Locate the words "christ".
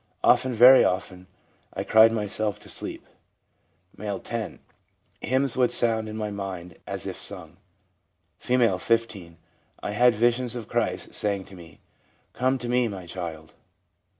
10.67-11.13